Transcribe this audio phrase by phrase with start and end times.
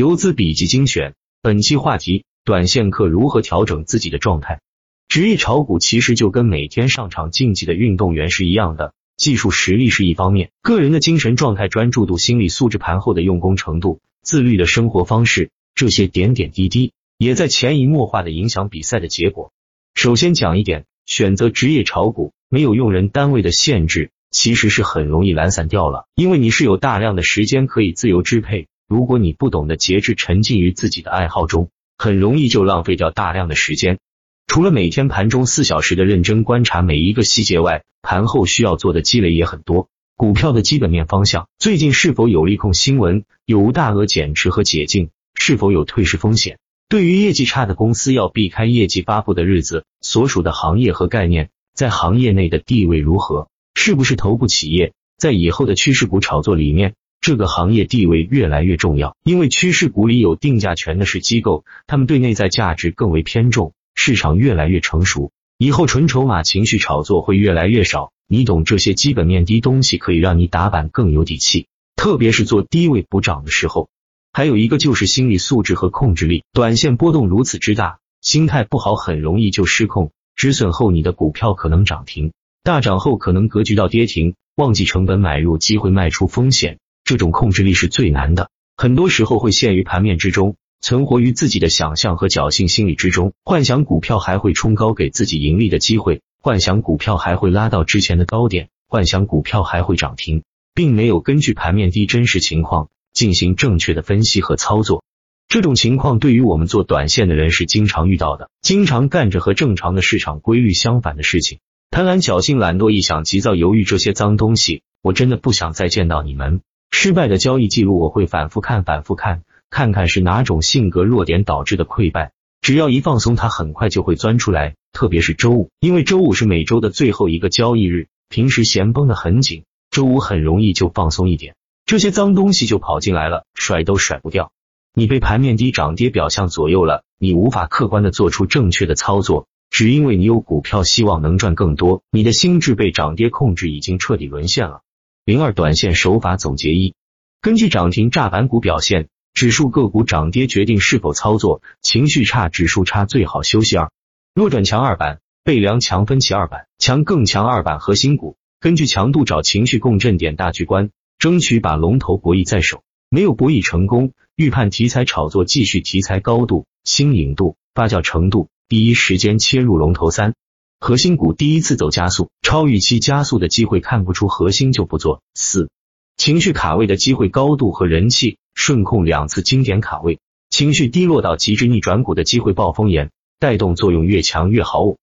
[0.00, 1.12] 游资笔记精选，
[1.42, 4.62] 本期话题：短线客如何调整自己的状态？
[5.08, 19.52] 职业炒股其实就跟每天上场竞技的运动员是一样的，技术实力是一方面，个人的精神状态、专注度、心理素质、盘后的用功程度、自律的生活方式，这些点点滴滴也在潜移默化的影响比赛的结果。
[19.94, 28.66] 首先讲一点，选择职业炒股没有用人单位的限制，其实是很容易懒散掉了，因为你是有大量的时间可以自由支配。
[28.90, 34.00] 如果你不懂得节制，沉浸于自己的爱好中，很容易就浪费掉大量的时间。
[34.48, 39.88] 除了每天盘中四小时的认真观察每一个细节外，盘后需要做的积累也很多。
[40.16, 43.22] 股票的基本面方向，最近是否有利空新闻？
[43.46, 45.10] 有无大额减持和解禁？
[45.36, 46.58] 是否有退市风险？
[46.88, 49.84] 对于业绩差的公司，要避开业绩发布的日子。
[50.00, 53.46] 所属的行业和概念在行业内的地位如何？
[53.76, 54.94] 是不是头部企业？
[55.16, 56.94] 在以后的趋势股炒作里面。
[57.20, 68.10] 这个行业地位越来越重要，因为趋势股里有定价权的是机构，他们对内在价值更为偏重，市场越来越成熟，以后纯筹码情绪炒作会越来越少。
[68.26, 73.90] 你懂这些基本面低东西，可以让你打板更有底气，特别是做低位补涨的时候。
[74.32, 86.78] 还有一个就是心理素质和控制力，短线波动如此之大，心态不好很容易就失控，止损后你的股票可能涨停，大涨后可能格局到跌停，忘记成本买入机会卖出风险。
[87.10, 105.02] 这种控制力是最难的，很多时候会陷于盘面之中，存活于自己的想象和侥幸心理之中，幻想股票还会冲高给自己盈利的机会，幻想股票还会拉到之前的高点，幻想股票还会涨停，并没有根据盘面低真实情况进行正确的分析和操作。
[105.48, 111.58] 这种情况对于我们做短线的人是经常遇到的，经常干着和正常的市场规律相反的事情，
[111.90, 116.60] 贪婪、侥幸、懒惰、臆想、急躁、犹豫这些脏东西，我真的不想再见到你们。
[116.90, 122.32] 失败的交易记录我会反复看，反复看，看看是哪种性格弱点导致的溃败。
[122.60, 124.74] 只要一放松，它很快就会钻出来。
[124.92, 131.54] 特别是周五，因为周五是每周的最后一个交易日，平时弦绷得很紧，周五很容易就放松一点，
[131.86, 134.52] 这些脏东西就跑进来了，甩都甩不掉。
[134.92, 144.82] 你被盘面低涨跌表象左右了，你无法客观的做出正确的操作，只因为你有股票希望能赚更多，你的心智被涨跌控制，已经彻底沦陷了。
[145.26, 146.94] 零二短线手法总结一：
[147.42, 151.60] 根据涨停炸板股表现，指数个股涨跌决定是否操作。
[151.82, 153.90] 情绪差，指数差，最好休息二。
[154.34, 162.82] 弱转强二板，背凉强分歧二板，强更强二板核心股，根据强度找情绪共振点，大局观，争取把龙头博弈在手。
[163.10, 170.34] 没有博弈成功，预判题材炒作继续，题材高度、新颖度、发酵程度，第一时间切入龙头三。
[170.82, 175.20] 核心股第一次走加速，超预期加速的机会看不出核心就不做。
[175.34, 175.68] 四
[176.16, 184.94] 情绪卡位的机会高度和人气，顺控两次经典卡位，情绪低落到极致逆转股的机会暴风眼，带动作用越强越好。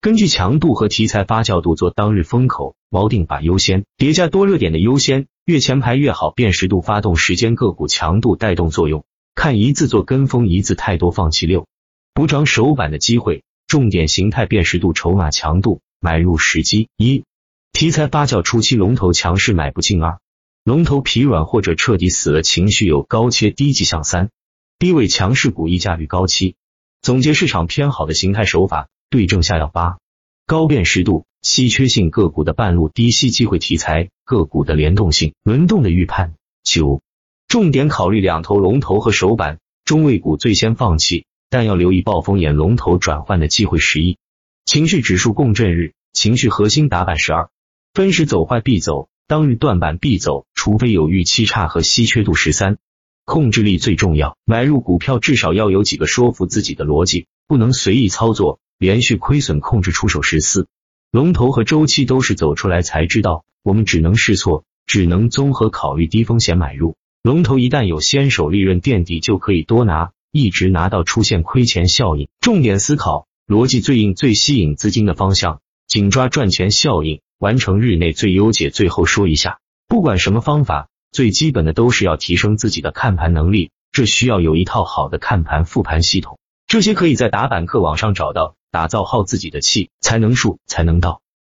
[0.00, 6.30] 根据强度和题材发酵度做当日风口，锚定法优先，叠加多热点的优先，越前排越好。
[6.30, 9.04] 辨识度发动时间个股强度带动作用，
[9.34, 11.44] 看一字做跟风，一字太多放弃。
[11.44, 11.66] 六
[12.14, 13.42] 补涨首板的机会。
[13.66, 16.88] 重点形态辨识度、筹码强度、买入时机。
[16.96, 17.24] 一、
[17.72, 20.02] 题材发酵初期龙头强势买不进。
[20.02, 20.20] 二、
[20.62, 24.04] 龙头疲软或者彻底死了，情绪有高切低迹象。
[24.04, 24.30] 三、
[24.78, 26.26] 低位强势股溢价率高。
[26.26, 26.54] 七、
[27.02, 29.66] 总结市场偏好的形态手法，对症下药。
[29.66, 29.98] 八、
[30.46, 36.34] 高辨识度、稀缺性个股的半路低吸机会题材，个股的联动性、轮动的预判。
[36.62, 37.00] 九、
[37.48, 41.26] 重点考虑两头龙头和首板，中位股最先放弃。
[41.48, 43.78] 但要留意暴风眼龙头转换的机会。
[43.78, 44.18] 十一
[44.64, 47.18] 情绪指数共振日，情绪核心打板。
[47.18, 47.50] 十二
[47.94, 52.34] 分时走坏必走，当日断板必走，除非有预期差和稀缺度。
[52.34, 52.78] 十三
[53.24, 60.22] 控制力最重要，买入股票至少要有几个说服自己的逻辑，不能随意操作，连续亏损控制出手。
[60.22, 60.68] 十四
[61.10, 66.96] 龙头和周期都是走出来才知道，我们只能试错，只能综合考虑低风险买入。
[67.22, 70.12] 龙头一旦有先手利润垫底，就可以多拿。
[70.32, 78.70] 一直拿到出现亏钱效应，重点思考逻辑最硬、最吸引资金的方向，紧抓赚钱效应，完成日内最优解。
[78.70, 91.22] 最后说一下，不管什么方法，最基本的都是要提升自己的看盘能力，这需要有一套好的看盘复盘系统，这些可以在打板课网上找到，打造好自己的气，才能数，才能到。